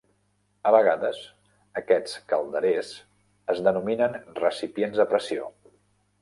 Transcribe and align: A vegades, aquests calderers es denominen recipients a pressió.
A 0.67 0.69
vegades, 0.75 1.19
aquests 1.81 2.15
calderers 2.33 2.89
es 3.55 3.61
denominen 3.69 4.19
recipients 4.41 5.05
a 5.05 5.07
pressió. 5.13 5.47